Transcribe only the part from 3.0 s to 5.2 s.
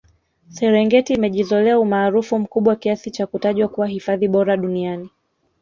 cha kutajwa kuwa hifadhi bora duniani